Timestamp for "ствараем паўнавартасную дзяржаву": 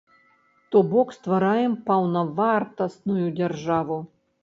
1.17-4.05